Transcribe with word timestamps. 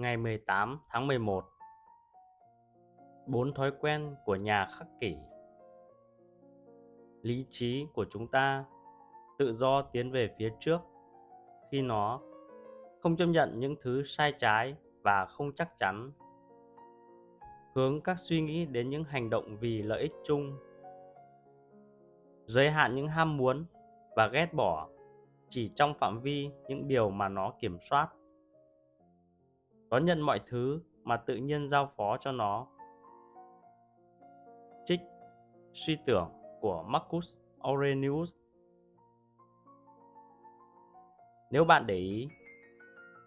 Ngày 0.00 0.16
18 0.16 0.80
tháng 0.88 1.06
11 1.06 1.44
Bốn 3.26 3.54
thói 3.54 3.72
quen 3.80 4.14
của 4.24 4.36
nhà 4.36 4.68
khắc 4.78 4.88
kỷ. 5.00 5.16
Lý 7.22 7.46
trí 7.50 7.86
của 7.94 8.04
chúng 8.10 8.28
ta 8.28 8.64
tự 9.38 9.52
do 9.52 9.82
tiến 9.82 10.10
về 10.10 10.34
phía 10.38 10.50
trước 10.60 10.80
khi 11.70 11.82
nó 11.82 12.20
không 13.00 13.16
chấp 13.16 13.26
nhận 13.26 13.60
những 13.60 13.74
thứ 13.82 14.02
sai 14.06 14.32
trái 14.38 14.74
và 15.02 15.26
không 15.26 15.52
chắc 15.52 15.76
chắn. 15.76 16.12
Hướng 17.74 18.00
các 18.00 18.20
suy 18.20 18.40
nghĩ 18.40 18.66
đến 18.66 18.90
những 18.90 19.04
hành 19.04 19.30
động 19.30 19.56
vì 19.60 19.82
lợi 19.82 20.00
ích 20.00 20.12
chung. 20.24 20.58
Giới 22.46 22.70
hạn 22.70 22.94
những 22.94 23.08
ham 23.08 23.36
muốn 23.36 23.64
và 24.16 24.26
ghét 24.32 24.54
bỏ 24.54 24.88
chỉ 25.48 25.70
trong 25.74 25.94
phạm 25.94 26.20
vi 26.20 26.50
những 26.68 26.88
điều 26.88 27.10
mà 27.10 27.28
nó 27.28 27.52
kiểm 27.60 27.78
soát 27.90 28.08
đón 29.90 30.04
nhận 30.04 30.20
mọi 30.20 30.40
thứ 30.46 30.80
mà 31.04 31.16
tự 31.16 31.36
nhiên 31.36 31.68
giao 31.68 31.92
phó 31.96 32.16
cho 32.16 32.32
nó. 32.32 32.66
Trích 34.84 35.00
suy 35.72 35.98
tưởng 36.06 36.30
của 36.60 36.84
marcus 36.86 37.34
aurelius. 37.62 38.30
Nếu 41.50 41.64
bạn 41.64 41.86
để 41.86 41.94
ý, 41.94 42.28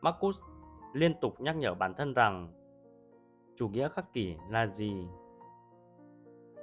marcus 0.02 0.38
liên 0.94 1.13
tục 1.22 1.41
nhắc 1.41 1.55
nhở 1.55 1.73
bản 1.73 1.94
thân 1.94 2.13
rằng 2.13 2.53
chủ 3.55 3.70
nghĩa 3.70 3.89
khắc 3.89 4.14
kỷ 4.14 4.36
là 4.50 4.67
gì. 4.67 5.08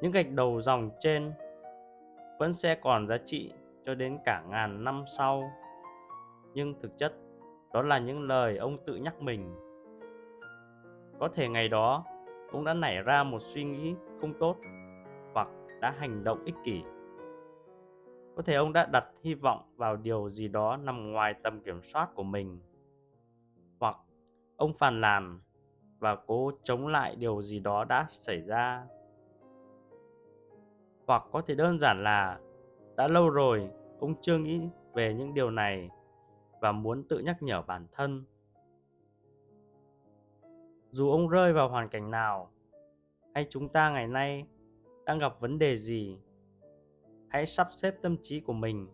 Những 0.01 0.13
gạch 0.13 0.31
đầu 0.31 0.63
dòng 0.63 0.91
trên 1.01 1.33
vẫn 2.39 2.55
sẽ 2.55 2.75
còn 2.75 3.07
giá 3.09 3.17
trị 3.25 3.53
cho 3.87 3.95
đến 3.95 4.19
cả 4.25 4.45
ngàn 4.49 4.85
năm 4.85 5.05
sau. 5.19 5.53
Nhưng 6.55 6.81
thực 6.81 6.99
chất, 6.99 7.15
đó 7.73 7.83
là 7.83 7.99
những 7.99 8.23
lời 8.23 8.57
ông 8.57 8.79
tự 8.87 8.97
nhắc 8.97 9.21
mình 9.23 9.70
có 11.21 11.29
thể 11.35 11.49
ngày 11.49 11.69
đó 11.69 12.05
ông 12.53 12.65
đã 12.65 12.75
nảy 12.75 13.03
ra 13.03 13.25
một 13.25 13.43
suy 13.43 13.65
nghĩ 13.65 13.95
không 14.21 14.35
tốt 14.41 14.57
hoặc 15.35 15.49
đã 15.81 15.95
hành 15.99 16.25
động 16.25 16.45
ích 16.45 16.55
kỷ. 16.65 16.83
Có 18.37 18.43
thể 18.43 18.55
ông 18.55 18.73
đã 18.73 18.87
đặt 18.87 19.05
hy 19.23 19.35
vọng 19.35 19.63
vào 19.77 19.97
điều 19.97 20.31
gì 20.31 20.49
đó 20.49 20.77
nằm 20.77 21.13
ngoài 21.13 21.35
tầm 21.43 21.61
kiểm 21.61 21.81
soát 21.83 22.09
của 22.15 22.23
mình. 22.23 22.61
Hoặc 23.81 23.97
ông 24.57 24.73
phàn 24.79 25.01
nàn 25.01 25.41
và 25.99 26.17
cố 26.27 26.53
chống 26.65 26.89
lại 26.89 27.17
điều 27.17 27.43
gì 27.43 27.59
đó 27.59 27.85
đã 27.85 28.07
xảy 28.11 28.41
ra. 28.41 28.87
Hoặc 31.07 31.25
có 31.33 31.43
thể 31.47 31.55
đơn 31.55 31.79
giản 31.79 32.03
là, 32.03 32.41
đã 32.97 33.09
lâu 33.09 33.31
rồi, 33.31 33.71
ông 34.01 34.15
chưa 34.21 34.39
nghĩ 34.39 34.61
về 34.95 35.15
những 35.15 35.35
điều 35.35 35.51
này 35.51 35.91
và 36.61 36.73
muốn 36.73 37.03
tự 37.09 37.19
nhắc 37.19 37.43
nhở 37.43 37.63
bản 37.63 37.87
thân 37.93 38.25
dù 40.91 41.11
ông 41.11 41.29
rơi 41.29 41.53
vào 41.53 41.69
hoàn 41.69 41.89
cảnh 41.89 42.11
nào, 42.11 42.51
hay 43.35 43.47
chúng 43.51 43.69
ta 43.69 43.91
ngày 43.91 44.09
nay 44.09 44.45
đang 45.05 45.19
gặp 45.19 45.41
vấn 45.41 45.59
đề 45.59 45.77
gì, 45.77 46.19
hãy 47.29 47.47
sắp 47.47 47.69
xếp 47.73 47.95
tâm 48.03 48.17
trí 48.23 48.41
của 48.41 48.53
mình 48.53 48.89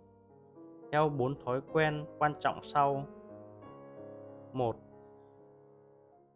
theo 0.93 1.09
bốn 1.09 1.41
thói 1.45 1.61
quen 1.73 2.05
quan 2.19 2.35
trọng 2.41 2.61
sau 2.63 3.07
một, 4.53 4.77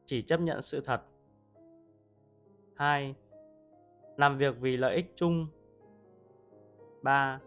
chỉ 0.05 0.23
chấp 0.23 0.41
nhận 0.41 0.63
sự 0.63 0.81
thật 0.81 1.03
2. 2.81 3.15
Làm 4.17 4.39
việc 4.39 4.55
vì 4.61 4.77
lợi 4.77 4.95
ích 4.95 5.13
chung 5.15 5.47
3. 7.03 7.41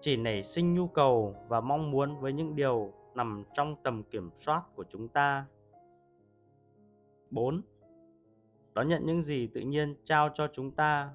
Chỉ 0.00 0.16
nảy 0.16 0.42
sinh 0.42 0.74
nhu 0.74 0.86
cầu 0.86 1.34
và 1.48 1.60
mong 1.60 1.90
muốn 1.90 2.20
với 2.20 2.32
những 2.32 2.56
điều 2.56 2.92
nằm 3.14 3.44
trong 3.54 3.76
tầm 3.82 4.02
kiểm 4.02 4.30
soát 4.40 4.62
của 4.74 4.84
chúng 4.84 5.08
ta 5.08 5.46
4. 7.30 7.62
Đón 8.74 8.88
nhận 8.88 9.06
những 9.06 9.22
gì 9.22 9.46
tự 9.46 9.60
nhiên 9.60 9.94
trao 10.04 10.30
cho 10.34 10.48
chúng 10.52 10.70
ta 10.70 11.10